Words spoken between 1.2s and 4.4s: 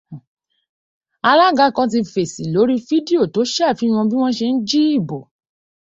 Alága kan ti fèsì lórí fídíò tó ṣàfihàn bí wọ́n